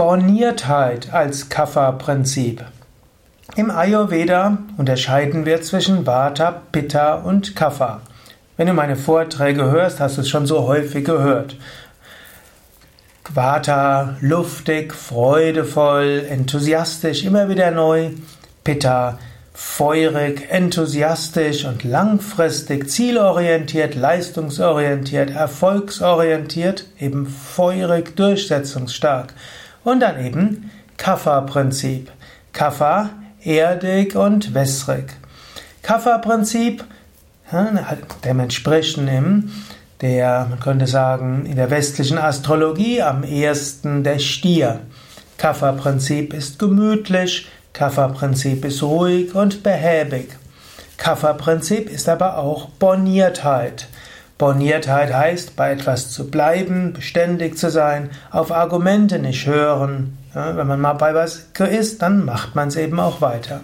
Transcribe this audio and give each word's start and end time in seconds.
Borniertheit 0.00 1.12
als 1.12 1.50
Kapha-Prinzip. 1.50 2.64
Im 3.54 3.70
Ayurveda 3.70 4.56
unterscheiden 4.78 5.44
wir 5.44 5.60
zwischen 5.60 6.06
Vata, 6.06 6.62
Pitta 6.72 7.16
und 7.16 7.54
Kapha. 7.54 8.00
Wenn 8.56 8.68
du 8.68 8.72
meine 8.72 8.96
Vorträge 8.96 9.64
hörst, 9.70 10.00
hast 10.00 10.16
du 10.16 10.22
es 10.22 10.30
schon 10.30 10.46
so 10.46 10.62
häufig 10.62 11.04
gehört. 11.04 11.56
Vata, 13.28 14.16
luftig, 14.22 14.94
freudevoll, 14.94 16.24
enthusiastisch, 16.30 17.22
immer 17.22 17.50
wieder 17.50 17.70
neu. 17.70 18.12
Pitta, 18.64 19.18
feurig, 19.52 20.46
enthusiastisch 20.48 21.66
und 21.66 21.84
langfristig, 21.84 22.88
zielorientiert, 22.88 23.96
leistungsorientiert, 23.96 25.28
erfolgsorientiert, 25.28 26.86
eben 26.98 27.26
feurig, 27.26 28.16
durchsetzungsstark. 28.16 29.34
Und 29.84 30.00
dann 30.00 30.24
eben 30.24 30.70
Kapha-Prinzip. 30.96 32.10
Kapha, 32.52 33.10
erdig 33.42 34.16
und 34.16 34.54
wässrig. 34.54 35.06
Kapha-Prinzip, 35.82 36.84
dem 38.24 38.40
entsprechen 38.40 39.08
im 39.08 39.50
der, 40.00 40.46
man 40.48 40.60
könnte 40.60 40.86
sagen, 40.86 41.44
in 41.46 41.56
der 41.56 41.70
westlichen 41.70 42.18
Astrologie 42.18 43.02
am 43.02 43.22
ersten 43.22 44.02
der 44.02 44.18
Stier. 44.18 44.80
Kapha-Prinzip 45.36 46.32
ist 46.32 46.58
gemütlich, 46.58 47.48
Kapha-Prinzip 47.72 48.64
ist 48.64 48.82
ruhig 48.82 49.34
und 49.34 49.62
behäbig. 49.62 50.28
Kapha-Prinzip 50.96 51.90
ist 51.90 52.08
aber 52.08 52.38
auch 52.38 52.68
Borniertheit. 52.70 53.88
Borniertheit 54.40 55.12
heißt, 55.12 55.54
bei 55.54 55.70
etwas 55.70 56.10
zu 56.10 56.30
bleiben, 56.30 56.94
beständig 56.94 57.58
zu 57.58 57.70
sein, 57.70 58.08
auf 58.30 58.50
Argumente 58.50 59.18
nicht 59.18 59.46
hören. 59.46 60.16
Ja, 60.34 60.56
wenn 60.56 60.66
man 60.66 60.80
mal 60.80 60.94
bei 60.94 61.14
was 61.14 61.48
ist, 61.58 62.00
dann 62.00 62.24
macht 62.24 62.54
man 62.54 62.68
es 62.68 62.76
eben 62.76 62.98
auch 62.98 63.20
weiter. 63.20 63.60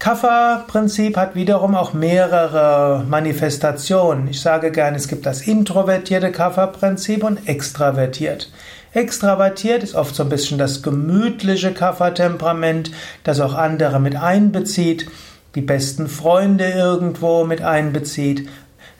Kapha-Prinzip 0.00 1.16
hat 1.16 1.36
wiederum 1.36 1.76
auch 1.76 1.92
mehrere 1.92 3.04
Manifestationen. 3.08 4.26
Ich 4.26 4.40
sage 4.40 4.72
gerne, 4.72 4.96
es 4.96 5.06
gibt 5.06 5.26
das 5.26 5.42
introvertierte 5.42 6.32
Kapha-Prinzip 6.32 7.22
und 7.22 7.48
extravertiert. 7.48 8.50
Extravertiert 8.94 9.84
ist 9.84 9.94
oft 9.94 10.16
so 10.16 10.24
ein 10.24 10.28
bisschen 10.28 10.58
das 10.58 10.82
gemütliche 10.82 11.72
Kapha-Temperament, 11.72 12.90
das 13.22 13.38
auch 13.38 13.54
andere 13.54 14.00
mit 14.00 14.16
einbezieht, 14.16 15.06
die 15.54 15.60
besten 15.60 16.08
Freunde 16.08 16.68
irgendwo 16.68 17.44
mit 17.44 17.62
einbezieht. 17.62 18.48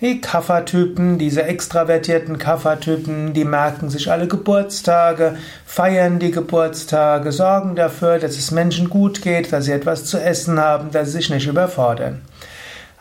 Die 0.01 0.21
Kaffertypen, 0.21 1.19
diese 1.19 1.43
extravertierten 1.43 2.39
Kaffertypen, 2.39 3.33
die 3.33 3.45
merken 3.45 3.91
sich 3.91 4.13
alle 4.13 4.29
Geburtstage, 4.29 5.37
feiern 5.67 6.21
die 6.21 6.31
Geburtstage, 6.31 7.33
sorgen 7.33 7.75
dafür, 7.75 8.21
dass 8.21 8.39
es 8.39 8.53
Menschen 8.53 8.91
gut 8.91 9.23
geht, 9.23 9.53
dass 9.53 9.65
sie 9.65 9.73
etwas 9.73 10.05
zu 10.05 10.23
essen 10.23 10.61
haben, 10.61 10.93
dass 10.93 11.09
sie 11.09 11.19
sich 11.19 11.31
nicht 11.31 11.49
überfordern. 11.49 12.21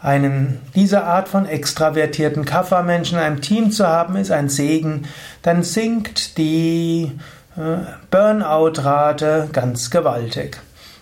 Einen, 0.02 0.60
diese 0.74 1.04
Art 1.04 1.28
von 1.28 1.46
extravertierten 1.46 2.46
Kaffermenschen 2.46 3.20
in 3.20 3.24
einem 3.24 3.42
Team 3.42 3.72
zu 3.72 3.86
haben, 3.88 4.16
ist 4.16 4.32
ein 4.32 4.50
Segen. 4.50 5.06
Dann 5.44 5.62
sinkt 5.62 6.40
die 6.40 7.12
äh, 7.58 7.78
Burnout-Rate 8.10 9.50
ganz 9.54 9.92
gewaltig. 9.92 10.58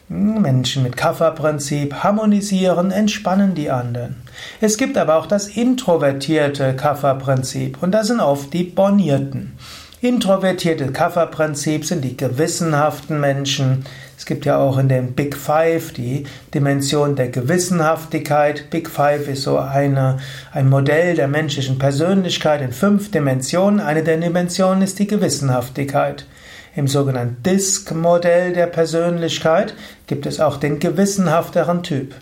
Menschen 0.08 0.84
mit 0.84 0.98
Kapha-Prinzip 0.98 2.03
harmonisieren, 2.03 2.92
entspannen 2.92 3.56
die 3.56 3.72
anderen. 3.72 4.17
Es 4.61 4.78
gibt 4.78 4.98
aber 4.98 5.16
auch 5.16 5.25
das 5.25 5.48
introvertierte 5.48 6.75
Kapha-Prinzip 6.75 7.81
und 7.81 7.92
das 7.92 8.08
sind 8.08 8.20
oft 8.20 8.53
die 8.53 8.66
Bornierten. 8.66 9.53
Introvertierte 10.02 10.92
Kapha-Prinzip 10.92 11.86
sind 11.86 12.03
die 12.03 12.16
gewissenhaften 12.16 13.20
Menschen. 13.20 13.86
Es 14.16 14.28
gibt 14.28 14.45
ja 14.45 14.58
auch 14.58 14.78
in 14.78 14.89
den 14.89 15.14
Big 15.14 15.36
Five 15.36 15.94
die 15.94 16.26
Dimension 16.53 17.16
der 17.16 17.30
Gewissenhaftigkeit. 17.30 18.70
Big 18.70 18.88
Five 18.88 19.27
ist 19.27 19.42
so 19.42 19.58
eine, 19.58 20.17
ein 20.52 20.70
Modell 20.70 21.15
der 21.15 21.27
menschlichen 21.27 21.80
Persönlichkeit 21.80 22.61
in 22.61 22.71
fünf 22.71 23.10
Dimensionen. 23.10 23.80
Eine 23.80 24.04
der 24.04 24.17
Dimensionen 24.17 24.83
ist 24.83 24.99
die 24.99 25.08
Gewissenhaftigkeit. 25.08 26.27
Im 26.75 26.89
sogenannten 26.89 27.41
Disk-Modell 27.43 28.52
der 28.52 28.67
Persönlichkeit 28.67 29.73
gibt 30.08 30.25
es 30.25 30.41
auch 30.41 30.58
den 30.58 30.80
gewissenhafteren 30.80 31.83
Typ. 31.83 32.13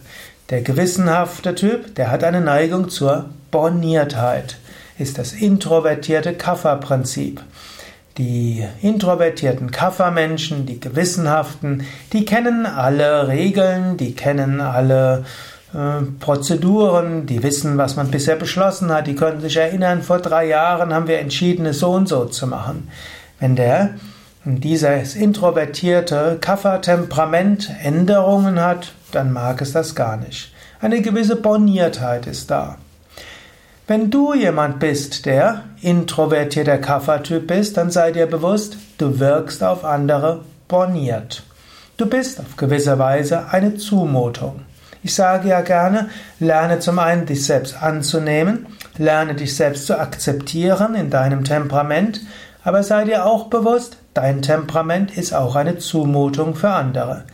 Der 0.52 0.62
gewissenhafte 0.62 1.56
Typ, 1.56 1.96
der 1.96 2.12
hat 2.12 2.24
eine 2.24 2.40
Neigung 2.40 2.90
zur 2.90 3.32
Borniertheit, 3.50 4.58
ist 5.00 5.18
das 5.18 5.34
introvertierte 5.34 6.34
Kaffer-Prinzip. 6.34 7.42
Die 8.20 8.64
introvertierten 8.84 9.72
Kaffermenschen, 9.72 10.68
die 10.68 10.80
gewissenhaften, 10.80 11.88
die 12.12 12.26
kennen 12.26 12.68
alle 12.68 13.28
Regeln, 13.28 13.98
die 13.98 14.14
kennen 14.14 14.62
alle 14.62 15.26
äh, 15.74 16.04
Prozeduren, 16.20 17.26
die 17.26 17.42
wissen, 17.42 17.80
was 17.80 17.96
man 17.96 18.12
bisher 18.12 18.36
beschlossen 18.36 18.92
hat, 18.92 19.08
die 19.08 19.16
können 19.16 19.42
sich 19.42 19.58
erinnern, 19.58 20.04
vor 20.04 20.20
drei 20.20 20.46
Jahren 20.46 20.94
haben 20.94 21.08
wir 21.08 21.18
entschieden, 21.18 21.66
es 21.66 21.80
so 21.80 21.90
und 21.90 22.08
so 22.08 22.26
zu 22.26 22.46
machen. 22.46 22.90
Wenn 23.40 23.56
der 23.56 23.96
dieses 24.46 25.16
introvertierte 25.16 26.38
Kaffertemperament 26.42 27.72
Änderungen 27.82 28.60
hat, 28.60 28.94
dann 29.12 29.32
mag 29.32 29.62
es 29.62 29.72
das 29.72 29.96
gar 29.96 30.18
nicht. 30.18 30.54
Eine 30.82 31.02
gewisse 31.02 31.38
Borniertheit 31.38 32.28
ist 32.28 32.52
da. 32.52 32.78
Wenn 33.88 34.12
du 34.12 34.34
jemand 34.34 34.80
bist, 34.80 35.26
der 35.26 35.64
introvertierter 35.82 36.78
Kaffertyp 36.78 37.48
bist, 37.48 37.78
dann 37.78 37.90
sei 37.90 38.12
dir 38.12 38.28
bewusst, 38.28 38.78
du 38.98 39.20
wirkst 39.20 39.64
auf 39.64 39.86
andere 39.86 40.42
borniert. 40.68 41.44
Du 41.96 42.06
bist 42.06 42.40
auf 42.40 42.58
gewisse 42.58 43.00
Weise 43.00 43.50
eine 43.52 43.76
Zumutung. 43.76 44.62
Ich 45.04 45.14
sage 45.16 45.50
ja 45.50 45.62
gerne, 45.62 46.10
lerne 46.40 46.80
zum 46.80 47.00
einen 47.00 47.26
dich 47.26 47.46
selbst 47.46 47.82
anzunehmen, 47.82 48.68
lerne 48.98 49.36
dich 49.36 49.56
selbst 49.56 49.86
zu 49.86 50.00
akzeptieren 50.00 50.96
in 50.96 51.10
deinem 51.10 51.44
Temperament, 51.44 52.22
aber 52.64 52.84
sei 52.84 53.06
dir 53.06 53.26
auch 53.26 53.48
bewusst, 53.48 53.98
dein 54.14 54.42
Temperament 54.42 55.18
ist 55.18 55.34
auch 55.34 55.56
eine 55.56 55.78
Zumutung 55.78 56.56
für 56.56 56.70
andere. 56.70 57.26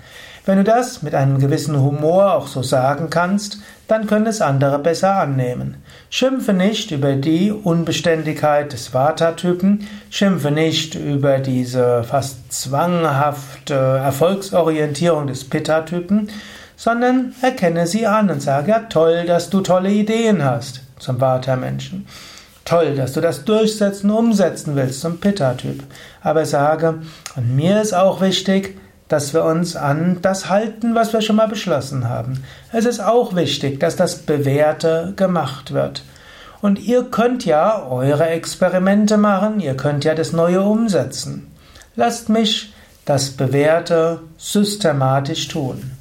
Wenn 0.45 0.57
du 0.57 0.63
das 0.63 1.03
mit 1.03 1.13
einem 1.13 1.39
gewissen 1.39 1.79
Humor 1.79 2.33
auch 2.33 2.47
so 2.47 2.63
sagen 2.63 3.09
kannst, 3.09 3.59
dann 3.87 4.07
können 4.07 4.25
es 4.25 4.41
andere 4.41 4.79
besser 4.79 5.15
annehmen. 5.15 5.77
Schimpfe 6.09 6.53
nicht 6.53 6.91
über 6.91 7.13
die 7.15 7.51
Unbeständigkeit 7.51 8.73
des 8.73 8.93
Vata-Typen, 8.93 9.87
schimpfe 10.09 10.49
nicht 10.49 10.95
über 10.95 11.39
diese 11.39 12.03
fast 12.03 12.51
zwanghafte 12.51 13.75
Erfolgsorientierung 13.75 15.27
des 15.27 15.47
Pitta-Typen, 15.47 16.29
sondern 16.75 17.35
erkenne 17.41 17.85
sie 17.85 18.07
an 18.07 18.29
und 18.29 18.41
sage, 18.41 18.71
ja 18.71 18.79
toll, 18.79 19.25
dass 19.25 19.49
du 19.49 19.61
tolle 19.61 19.91
Ideen 19.91 20.43
hast 20.43 20.81
zum 20.97 21.19
Vata-Menschen. 21.19 22.07
Toll, 22.69 22.95
dass 22.95 23.13
du 23.13 23.21
das 23.21 23.45
durchsetzen, 23.45 24.11
umsetzen 24.11 24.75
willst 24.75 25.01
zum 25.01 25.19
Pitta-Typ. 25.19 25.81
Aber 26.21 26.45
sage, 26.45 27.01
und 27.35 27.55
mir 27.55 27.81
ist 27.81 27.93
auch 27.93 28.21
wichtig, 28.21 28.77
dass 29.07 29.33
wir 29.33 29.43
uns 29.43 29.75
an 29.75 30.19
das 30.21 30.49
halten, 30.49 30.93
was 30.93 31.11
wir 31.11 31.21
schon 31.21 31.37
mal 31.37 31.47
beschlossen 31.47 32.07
haben. 32.07 32.43
Es 32.71 32.85
ist 32.85 32.99
auch 32.99 33.35
wichtig, 33.35 33.79
dass 33.79 33.95
das 33.95 34.19
Bewährte 34.19 35.13
gemacht 35.15 35.73
wird. 35.73 36.03
Und 36.61 36.77
ihr 36.77 37.05
könnt 37.05 37.43
ja 37.43 37.87
eure 37.87 38.27
Experimente 38.27 39.17
machen, 39.17 39.59
ihr 39.59 39.75
könnt 39.75 40.03
ja 40.03 40.13
das 40.13 40.31
Neue 40.31 40.61
umsetzen. 40.61 41.51
Lasst 41.95 42.29
mich 42.29 42.71
das 43.03 43.31
Bewährte 43.31 44.19
systematisch 44.37 45.47
tun. 45.47 45.93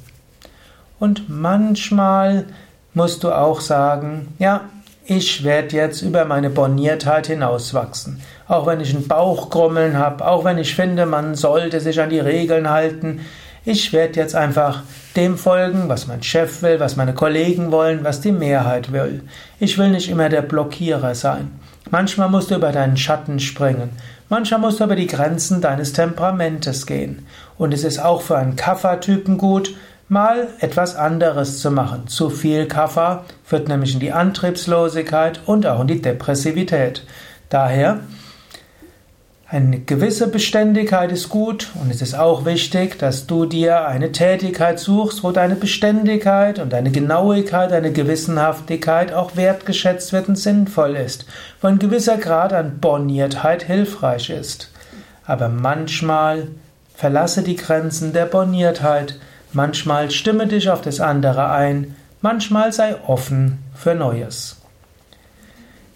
Und 0.99 1.29
manchmal 1.29 2.45
musst 2.93 3.23
du 3.23 3.31
auch 3.31 3.59
sagen, 3.59 4.35
ja, 4.37 4.69
ich 5.09 5.43
werde 5.43 5.75
jetzt 5.75 6.03
über 6.03 6.23
meine 6.25 6.51
Borniertheit 6.51 7.25
hinauswachsen. 7.25 8.21
Auch 8.47 8.67
wenn 8.67 8.79
ich 8.79 8.93
einen 8.93 9.07
Bauchgrummeln 9.07 9.97
habe, 9.97 10.27
auch 10.27 10.45
wenn 10.45 10.59
ich 10.59 10.75
finde, 10.75 11.07
man 11.07 11.33
sollte 11.33 11.79
sich 11.79 11.99
an 11.99 12.11
die 12.11 12.19
Regeln 12.19 12.69
halten, 12.69 13.21
ich 13.65 13.91
werde 13.91 14.19
jetzt 14.19 14.35
einfach 14.35 14.83
dem 15.15 15.35
folgen, 15.35 15.89
was 15.89 16.05
mein 16.05 16.21
Chef 16.21 16.61
will, 16.61 16.79
was 16.79 16.95
meine 16.95 17.15
Kollegen 17.15 17.71
wollen, 17.71 18.03
was 18.03 18.21
die 18.21 18.31
Mehrheit 18.31 18.91
will. 18.91 19.23
Ich 19.59 19.79
will 19.79 19.89
nicht 19.89 20.09
immer 20.09 20.29
der 20.29 20.43
Blockierer 20.43 21.15
sein. 21.15 21.59
Manchmal 21.89 22.29
musst 22.29 22.51
du 22.51 22.55
über 22.55 22.71
deinen 22.71 22.95
Schatten 22.95 23.39
springen. 23.39 23.89
Manchmal 24.29 24.59
musst 24.59 24.79
du 24.79 24.83
über 24.83 24.95
die 24.95 25.07
Grenzen 25.07 25.59
deines 25.59 25.91
Temperamentes 25.91 26.85
gehen. 26.85 27.25
Und 27.57 27.73
es 27.73 27.83
ist 27.83 27.97
auch 27.97 28.21
für 28.21 28.37
einen 28.37 28.55
Kaffertypen 28.55 29.39
gut, 29.39 29.73
mal 30.09 30.47
etwas 30.59 30.95
anderes 30.95 31.59
zu 31.59 31.71
machen. 31.71 32.07
Zu 32.07 32.29
viel 32.29 32.67
Kaffer 32.67 33.23
führt 33.43 33.67
nämlich 33.67 33.93
in 33.93 33.99
die 33.99 34.11
Antriebslosigkeit 34.11 35.41
und 35.45 35.65
auch 35.65 35.81
in 35.81 35.87
die 35.87 36.01
Depressivität. 36.01 37.03
Daher 37.49 37.99
eine 39.47 39.79
gewisse 39.79 40.27
Beständigkeit 40.27 41.11
ist 41.11 41.29
gut 41.29 41.69
und 41.81 41.89
es 41.89 42.03
ist 42.03 42.13
auch 42.13 42.45
wichtig, 42.45 42.99
dass 42.99 43.25
du 43.25 43.45
dir 43.45 43.87
eine 43.87 44.11
Tätigkeit 44.11 44.79
suchst, 44.79 45.23
wo 45.23 45.31
deine 45.31 45.55
Beständigkeit 45.55 46.59
und 46.59 46.71
deine 46.71 46.91
Genauigkeit, 46.91 47.71
deine 47.71 47.91
Gewissenhaftigkeit 47.91 49.11
auch 49.11 49.35
wertgeschätzt 49.35 50.13
wird 50.13 50.27
und 50.29 50.35
sinnvoll 50.35 50.95
ist, 50.95 51.25
wo 51.61 51.67
ein 51.67 51.79
gewisser 51.79 52.17
Grad 52.17 52.53
an 52.53 52.79
Borniertheit 52.79 53.63
hilfreich 53.63 54.29
ist. 54.29 54.71
Aber 55.25 55.49
manchmal 55.49 56.49
Verlasse 56.99 57.43
die 57.43 57.55
Grenzen 57.55 58.11
der 58.11 58.25
Borniertheit. 58.25 59.17
Manchmal 59.53 60.11
stimme 60.11 60.47
dich 60.47 60.69
auf 60.69 60.81
das 60.81 60.99
andere 60.99 61.49
ein. 61.49 61.95
Manchmal 62.21 62.71
sei 62.73 62.95
offen 63.07 63.59
für 63.75 63.95
Neues. 63.95 64.57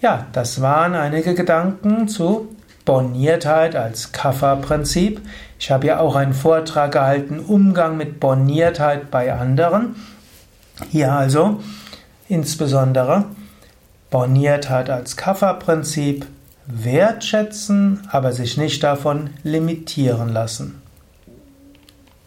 Ja, 0.00 0.26
das 0.32 0.60
waren 0.60 0.94
einige 0.94 1.34
Gedanken 1.34 2.08
zu 2.08 2.54
Borniertheit 2.84 3.76
als 3.76 4.12
Kafferprinzip. 4.12 5.20
Ich 5.58 5.70
habe 5.70 5.86
ja 5.86 6.00
auch 6.00 6.16
einen 6.16 6.34
Vortrag 6.34 6.92
gehalten, 6.92 7.38
Umgang 7.40 7.96
mit 7.96 8.20
Borniertheit 8.20 9.10
bei 9.10 9.32
anderen. 9.32 9.96
Hier 10.90 11.12
also 11.12 11.62
insbesondere 12.28 13.26
Borniertheit 14.10 14.90
als 14.90 15.16
Kafferprinzip, 15.16 16.26
wertschätzen, 16.66 18.06
aber 18.10 18.32
sich 18.32 18.56
nicht 18.56 18.82
davon 18.82 19.30
limitieren 19.42 20.28
lassen. 20.28 20.83